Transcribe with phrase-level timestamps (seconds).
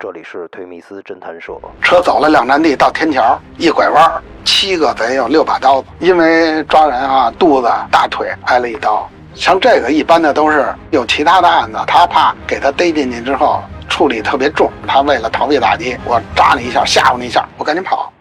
[0.00, 1.54] 这里是推密斯侦探社。
[1.82, 9.10] 车走了两站地，到天桥一拐弯，七个贼有六把刀子，因为抓人啊，肚子、大腿挨了一刀。
[9.34, 18.12] 像这个一般的都是有其他的案子，他怕给他逮进去之后处理特别重，他为了逃避打击，我扎你一下，吓唬你一下，我赶紧跑。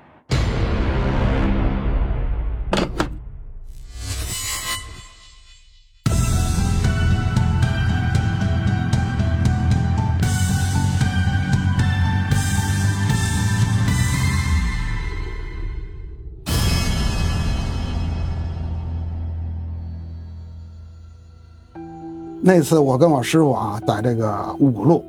[22.47, 25.03] 那次我跟我师傅啊，在这个五路，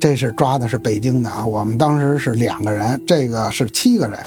[0.00, 1.44] 这是抓的是北京的啊。
[1.44, 4.18] 我们当时是两个人，这个是七个人。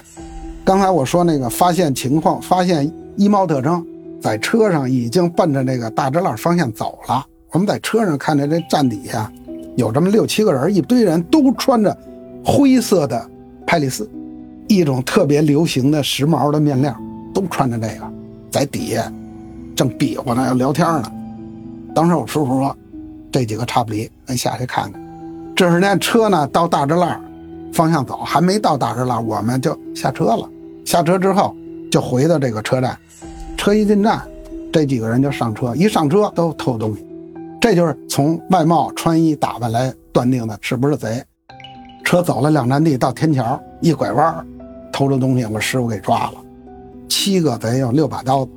[0.64, 3.84] 刚才我说那个发现情况，发现衣帽特征，
[4.22, 7.26] 在车上已经奔着那个大栅栏方向走了。
[7.50, 9.34] 我们在车上看着这站底下
[9.76, 11.98] 有这么六七个人，一堆人都穿着
[12.46, 13.28] 灰色的
[13.66, 14.08] 派丽丝，
[14.68, 16.96] 一种特别流行的时髦的面料，
[17.34, 18.08] 都穿着这个，
[18.52, 19.12] 在底下
[19.76, 21.12] 正比划呢，要聊天呢。
[21.94, 22.76] 当时我师傅说
[23.32, 25.02] ：“这几个差不离，咱下去看看。”
[25.56, 27.22] 这时间车呢到大栅栏
[27.74, 30.50] 方向走，还没到大栅栏，我们就下车了。
[30.86, 31.56] 下车之后
[31.92, 32.98] 就回到这个车站。
[33.58, 34.22] 车一进站，
[34.72, 35.76] 这几个人就上车。
[35.76, 37.06] 一上车都偷东西，
[37.60, 41.24] 这就是从外貌、穿衣打扮来断定的是不是贼。
[42.04, 44.46] 车走了两站地，到天桥一拐弯，
[44.92, 46.34] 偷了东西我师傅给抓了。
[47.08, 48.52] 七个贼有六把刀子。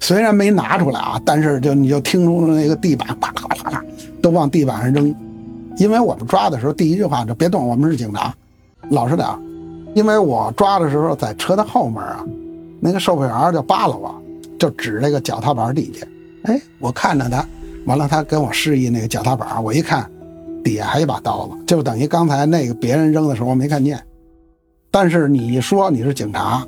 [0.00, 3.82] 虽然没拿出来啊，但是就你就听出那个地板啪啦啪啦
[4.22, 5.14] 都往地板上扔，
[5.76, 8.34] 因为我们抓的时候第一句话就别动，我们是警察，
[8.90, 9.28] 老实点
[9.94, 12.24] 因为我抓的时候在车的后面啊，
[12.80, 14.14] 那个售票员就扒拉我，
[14.58, 16.06] 就指那个脚踏板底下。
[16.44, 17.44] 哎，我看着他，
[17.86, 20.08] 完了他跟我示意那个脚踏板，我一看
[20.62, 24.00] 底下还一把刀子，就等于刚才那个别人扔的时候没看见。
[24.90, 26.64] 但是你一说你是警察，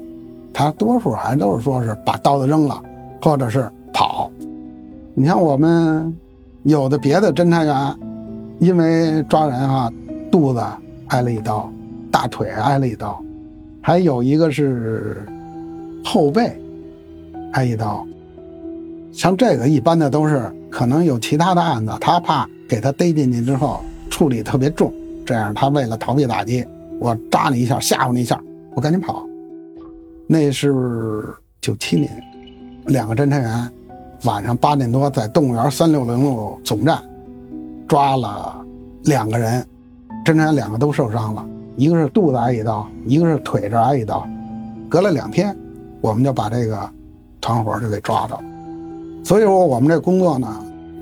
[0.53, 2.82] 他多数还都是说是把刀子扔了。
[3.22, 4.31] 或者是跑，
[5.14, 6.16] 你像我们
[6.62, 7.97] 有的别的侦查员，
[8.58, 9.92] 因为抓人啊，
[10.31, 10.62] 肚子
[11.08, 11.70] 挨了一刀，
[12.10, 13.22] 大腿挨了一刀，
[13.82, 15.26] 还有一个是
[16.04, 16.50] 后背
[17.53, 18.06] 挨一刀。
[19.12, 24.92] 像这个一般的都是可能有其他的案子，他怕给他逮进去之后处理特别重，
[25.26, 26.64] 这样他为了逃避打击，
[26.98, 28.41] 我扎你一下，吓唬你一下，
[28.75, 29.26] 我赶紧跑。
[30.26, 31.25] 那是
[31.60, 32.30] 九七年。
[32.91, 33.71] 两个侦查员
[34.25, 37.01] 晚上八点多在动物园三六零路总站
[37.87, 38.61] 抓了
[39.05, 39.65] 两个人，
[40.25, 41.47] 侦查员两个都受伤了，
[41.77, 44.27] 一个是肚子挨一刀，一个是腿这挨一刀。
[44.89, 45.56] 隔了两天，
[46.00, 46.91] 我们就把这个
[47.41, 48.43] 团伙就给抓到。
[49.25, 50.49] 所以说，我们这工作呢，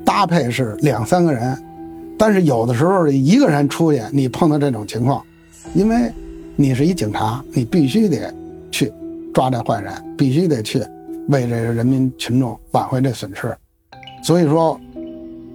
[0.04, 1.56] 搭配是两三个人，
[2.19, 5.22] 但是有的时候一个人出去，你碰到这种情况，
[5.75, 6.12] 因为
[6.54, 8.32] 你是一警察，你必须得
[8.71, 8.93] 去
[9.32, 10.84] 抓这坏人，必须得去。
[11.28, 13.56] 为这个人民群众挽回这损失，
[14.22, 14.78] 所以说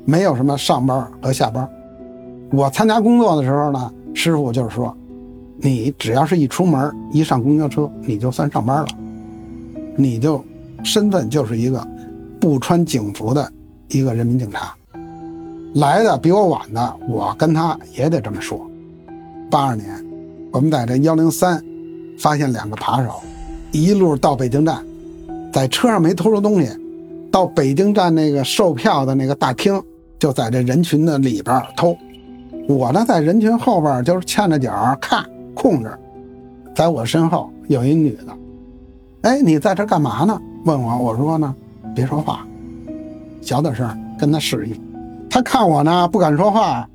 [0.06, 1.68] 没有什么上班和下班。
[2.52, 4.96] 我参加工作的时候呢，师傅就是说，
[5.58, 8.88] 你只要是一出门一上公交车，你就算上班了，
[9.96, 10.44] 你就
[10.84, 11.86] 身份就是一个
[12.40, 13.52] 不穿警服的
[13.88, 14.76] 一个人民警察。
[15.74, 18.62] 来的比我晚的，我跟他也得这么说。
[19.50, 20.06] 八二年，
[20.52, 21.60] 我们在这幺零三
[22.20, 23.24] 发现两个扒手，
[23.72, 24.86] 一路到北京站。
[25.54, 26.68] 在车上没偷着东西，
[27.32, 29.80] 到北京站那个售票的那个大厅，
[30.18, 31.96] 就在这人群的里边偷。
[32.68, 35.92] 我呢，在人群后边就是欠着脚看控制。
[36.74, 38.36] 在我身后有一女的，
[39.22, 40.42] 哎，你在这干嘛呢？
[40.66, 41.54] 问我，我说呢，
[41.94, 42.48] 别说话，
[43.42, 43.88] 小点声，
[44.18, 44.74] 跟他示意。
[45.30, 46.90] 他看我呢，不敢说话，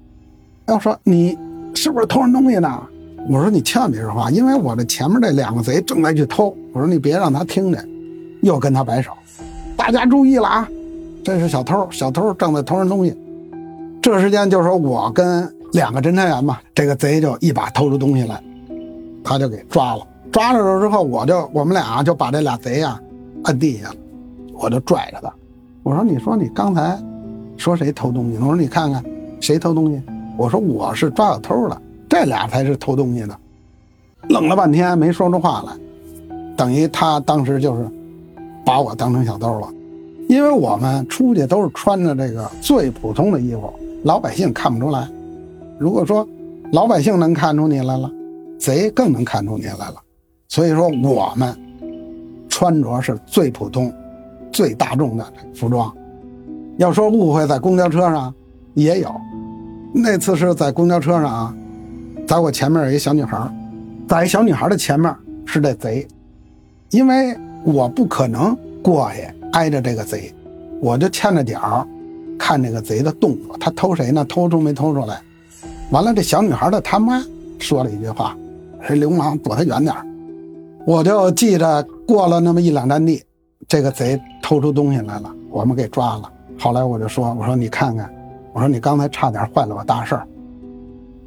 [0.67, 1.39] 要说你
[1.75, 2.83] 是不是偷人东西呢？
[3.29, 6.53] 我说你千万别说话，因为我这前面这两个贼正在去偷。
[6.73, 7.89] 我说你别让他听见。
[8.43, 9.13] 又跟他摆手，
[9.77, 10.69] 大家注意了啊！
[11.25, 13.15] 这是小偷，小偷正在偷人东西。
[14.01, 18.41] 这时间就说我跟两个侦查员嘛，这个贼就一把偷出东西来，
[19.23, 20.07] 他就给抓了。
[20.33, 22.99] 抓了之后，我就我们俩就把这俩贼啊
[23.45, 23.97] 摁地下了，
[24.55, 25.31] 我就拽着他，
[25.83, 26.99] 我说：“你说你刚才
[27.57, 28.39] 说谁偷东西？
[28.39, 29.05] 我说你看看
[29.41, 30.01] 谁偷东西？
[30.37, 33.37] 我说我是抓小偷的，这俩才是偷东西的。”
[34.31, 35.73] 愣了半天没说出话来，
[36.57, 37.87] 等于他当时就是。
[38.69, 39.73] 把我当成小偷了，
[40.29, 43.73] 因为我们出去都是穿着这个最普通的衣服，
[44.05, 45.09] 老百姓看不出来。
[45.79, 46.29] 如果说
[46.71, 48.13] 老百姓能看出你来了，
[48.59, 49.95] 贼更能看出你来了。
[50.49, 51.59] 所以说我们
[52.47, 53.91] 穿着是最普通、
[54.53, 55.91] 最大众的服装。
[56.77, 58.35] 要说误会在公交车上，
[58.75, 59.11] 也有。
[59.95, 61.57] 那次是在公交车上啊，
[62.27, 63.51] 在我前面有一小女孩，
[64.07, 65.11] 在一小女孩的前面
[65.47, 66.07] 是这贼，
[66.91, 67.35] 因为
[67.65, 70.33] 我不可能过去挨着这个贼，
[70.81, 71.87] 我就欠着脚
[72.39, 74.25] 看这个贼的动作，他偷谁呢？
[74.25, 75.21] 偷出没偷出来？
[75.91, 77.25] 完了，这小女孩的他妈
[77.59, 78.37] 说了一句话
[78.87, 80.07] ：“这流氓躲他远点儿
[80.87, 83.23] 我就记着过了那么一两站地，
[83.67, 86.31] 这个贼偷出东西来了，我们给抓了。
[86.59, 88.09] 后来我就说：“我说你看看。”
[88.55, 90.27] 我说你刚才差点坏了我大事儿，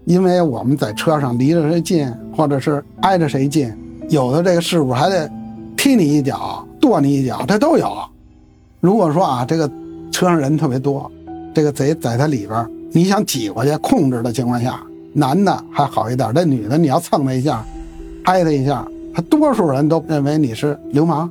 [0.04, 3.72] 因为我们在车上离着谁近，或者是挨着谁近，
[4.10, 5.32] 有的这个事故还得
[5.82, 7.92] 踢你一脚、跺你一脚，这都有。
[8.82, 9.68] 如果说啊，这个
[10.12, 11.12] 车上人特别多，
[11.56, 14.80] 这个贼在他里边，你想挤过去控制的情况下，
[15.12, 17.66] 男的还好一点，这女的你要蹭他一下，
[18.26, 21.28] 挨他一下，他多数人都认为你是流氓，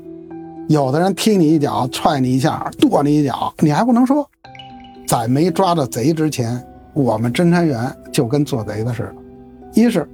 [0.66, 4.28] 有的人踢你一脚、踹你一下、跺你一脚，你还不能说。
[5.06, 6.60] 在没抓着贼之前，
[6.92, 9.14] 我们侦查员就跟做贼的似的，
[9.80, 10.04] 一是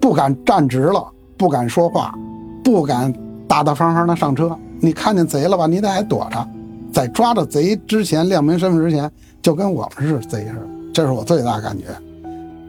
[0.00, 1.04] 不敢站直了，
[1.36, 2.16] 不敢说话，
[2.62, 3.12] 不敢
[3.48, 4.56] 大大方方的上车。
[4.80, 6.48] 你看见贼了吧，你得还躲着。
[6.92, 9.10] 在抓着贼之前，亮明身份之前，
[9.42, 10.66] 就跟我们是贼似的。
[10.92, 11.84] 这是我最大感觉。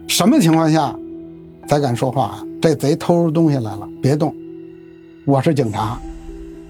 [0.06, 0.94] 什么情况下
[1.66, 2.38] 才敢说话？
[2.60, 4.34] 这贼偷出东西来了，别动，
[5.26, 5.98] 我是警察，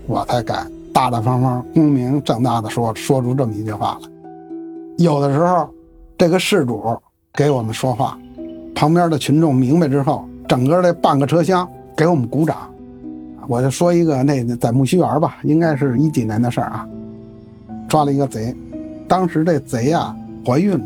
[0.06, 4.08] 我才敢大大方方、光明正大的说说出这么一句话来。
[4.98, 5.68] 有的时候，
[6.18, 6.82] 这个事主
[7.32, 8.18] 给我们说话，
[8.74, 11.66] 旁边的群众明白之后，整个这半个车厢
[11.96, 12.56] 给我们鼓掌。
[13.48, 16.86] 我就说一个，那在木樨园吧，应该是一几年的事儿啊，
[17.88, 18.54] 抓了一个贼，
[19.08, 20.14] 当时这贼啊
[20.46, 20.84] 怀孕了，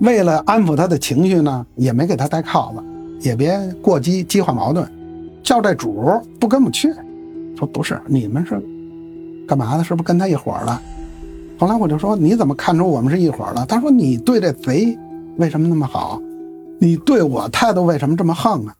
[0.00, 2.82] 为了安抚他的情绪呢，也没给他戴铐子，
[3.20, 4.90] 也别过激激化矛盾，
[5.42, 6.10] 叫这主
[6.40, 6.90] 不跟我们去，
[7.56, 8.58] 说不是你们是
[9.46, 9.84] 干嘛的？
[9.84, 10.80] 是不是跟他一伙的？
[11.58, 14.96] 后来我就说：“你怎么看出我们是一伙的？”他说：“你对这贼
[15.36, 16.18] 为什么那么好？
[16.78, 18.74] 你对我态度为什么这么横啊？”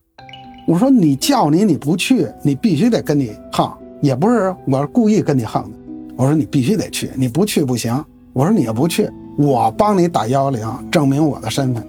[0.66, 3.70] 我说：“你叫你你不去，你必须得跟你横，
[4.00, 5.70] 也不是我是故意跟你横的。
[6.16, 7.92] 我说你必须得去，你不去不行。
[8.32, 11.84] 我说你也不去，我帮你打幺幺零，证明我的身份。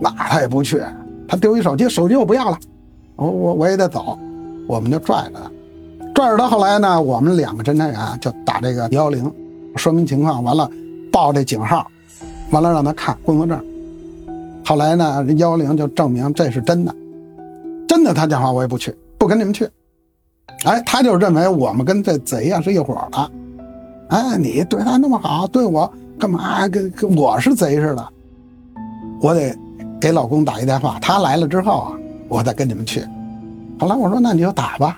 [0.00, 0.82] 那他也不去，
[1.26, 2.58] 他丢一手机，手机我不要了，
[3.16, 4.18] 我我我也得走，
[4.66, 5.50] 我们就拽着他，
[6.14, 6.48] 拽着他。
[6.48, 9.32] 后来呢，我们两个侦查员就打这个幺幺零。”
[9.76, 10.68] 说明情况完了，
[11.12, 11.86] 报这警号，
[12.50, 13.64] 完了让他看工作证。
[14.64, 16.92] 后来呢，幺幺零就证明这是真的，
[17.98, 19.68] 真的他讲话我也不去，不跟你们去。
[20.62, 23.30] 哎，他就认为我们跟这贼呀是一伙的。
[24.10, 28.08] 哎，你对他那么好，对我干嘛跟跟我是贼似的？
[29.20, 29.52] 我得
[30.00, 31.92] 给老公打一电话，他来了之后啊，
[32.28, 33.04] 我再跟你们去。
[33.80, 34.96] 后来我说那你就打吧，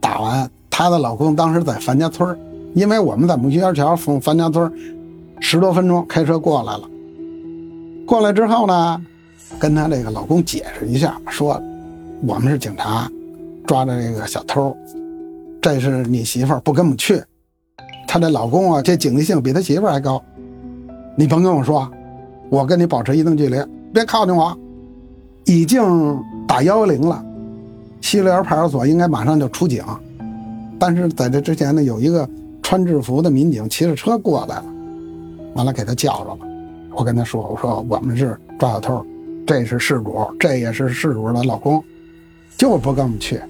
[0.00, 2.34] 打完她的老公当时在樊家村
[2.72, 4.72] 因为我们在木樨园桥从樊家村
[5.40, 6.88] 十多分钟开车过来了，
[8.06, 9.02] 过来之后呢，
[9.58, 11.62] 跟她这个老公解释一下，说
[12.22, 13.10] 我们是警察，
[13.66, 14.76] 抓的这个小偷，
[15.60, 17.22] 这是你媳妇儿不跟我们去，
[18.06, 20.22] 她这老公啊，这警惕性比他媳妇儿还高，
[21.16, 21.90] 你甭跟我说，
[22.48, 23.56] 我跟你保持一定距离，
[23.92, 24.56] 别靠近我，
[25.44, 25.82] 已经
[26.46, 27.24] 打幺幺零了，
[28.00, 29.84] 西陵园派出所应该马上就出警，
[30.78, 32.28] 但是在这之前呢，有一个。
[32.62, 34.64] 穿制服的民警骑着车过来了，
[35.54, 36.38] 完了给他叫着了。
[36.90, 39.06] 我跟他说：“我说我们是抓小偷，
[39.46, 41.80] 这是事主，这也是事主的老公，
[42.56, 43.40] 就不跟我们去。”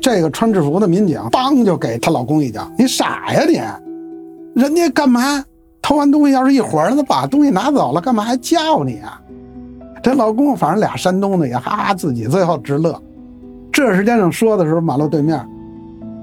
[0.00, 4.60] 这个穿制服的民警梆就给她老公一脚：“你傻呀你！
[4.60, 5.44] 人家干嘛
[5.82, 9.20] 偷完东西要是一伙儿，他把东西拿走了，干嘛还叫你啊？”
[10.02, 13.00] 这老公反正俩山东的也哈哈自己最后直乐。
[13.72, 15.44] 这时间上说的时候，马路对面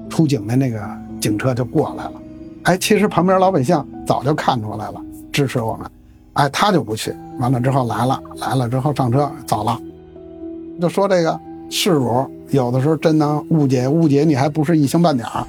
[0.08, 0.80] 出警的那个。
[1.20, 2.12] 警车就过来了，
[2.64, 5.00] 哎，其实旁边老百姓早就看出来了，
[5.32, 5.90] 支持我们，
[6.34, 7.14] 哎，他就不去。
[7.38, 9.80] 完了之后来了，来了之后上车走了，
[10.78, 11.40] 就说这个
[11.70, 15.44] 是主有的时候真能误解误解你，还不是一星半点儿。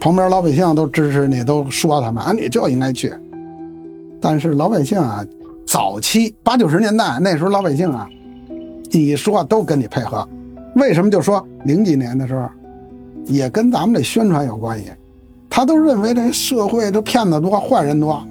[0.00, 3.12] 旁边老百姓都支持你，都说他们，啊，你就应该去。
[4.20, 5.24] 但是老百姓啊，
[5.66, 8.08] 早期八九十年代那时候老百姓啊，
[8.90, 10.26] 一说都跟你配合。
[10.76, 12.48] 为什么就说零几年的时候，
[13.26, 14.86] 也跟咱们这宣传有关系。
[15.50, 18.22] 他都认为这社会这骗子多，坏人多，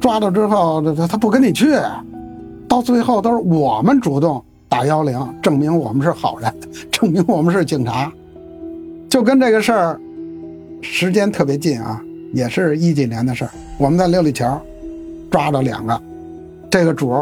[0.00, 1.76] 抓到之后，他他不跟你去，
[2.66, 6.50] 到最后都是我们主动打幺零，证明我们是好人，
[6.90, 8.10] 证明我们是警察，
[9.06, 10.00] 就跟这个事儿
[10.80, 12.00] 时间特别近啊，
[12.32, 13.50] 也是一几年的事儿。
[13.76, 14.58] 我们在六里桥
[15.30, 16.02] 抓着两个，
[16.70, 17.12] 这个主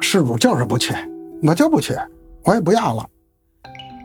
[0.00, 0.94] 事主就是不去，
[1.42, 1.94] 我就不去，
[2.42, 3.06] 我也不要了。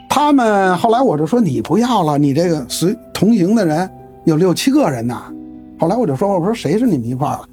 [0.10, 3.90] 他们后来我就说你不要了，你这个随同行的人。
[4.26, 5.20] 有六七个人呢，
[5.80, 7.50] 后来我就说：“我说谁是你们一块儿的？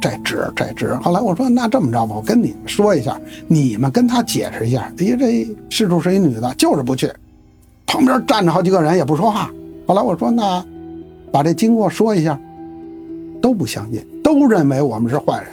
[0.00, 0.94] 这值这值。
[0.96, 4.90] 后来我说那这么着吧，我跟你们说一下，你们跟他解释一下。
[4.98, 7.10] 哎呀，这事主是一女的，就是不去。
[7.86, 9.50] 旁边站着好几个人也不说话。
[9.86, 10.64] 后来我说那
[11.30, 12.38] 把这经过说一下，
[13.40, 15.48] 都不相信，都认为我们是坏人。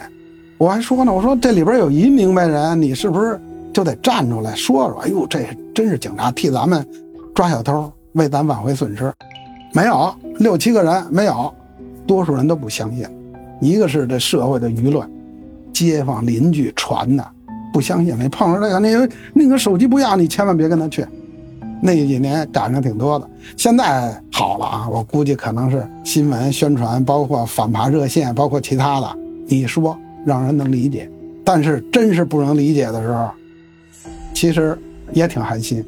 [0.58, 3.40] 我还说呢，我说这里边有一明白人，你是不是
[3.72, 5.00] 就得站出来说说？
[5.00, 5.40] 哎呦，这
[5.74, 6.86] 真是警察替咱们
[7.34, 9.12] 抓小偷，为咱挽回损失。
[9.72, 11.52] 没有六七个人没有，
[12.06, 13.06] 多数人都不相信。
[13.60, 15.08] 一个是这社会的舆论，
[15.72, 17.26] 街坊邻居传的，
[17.72, 18.18] 不相信。
[18.18, 21.06] 你碰上这个，那那个手机不要，你千万别跟他去。
[21.82, 31.10] 那几年赶上挺多的，现在好了啊，我估计可能是新闻宣传，包括反扒热线，包括其他的，你说让人能理解。
[31.42, 33.30] 但是真是不能理解的时候，
[34.34, 34.78] 其实
[35.12, 35.82] 也挺寒心。